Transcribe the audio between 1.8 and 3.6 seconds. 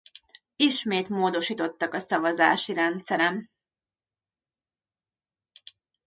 a szavazási rendszeren.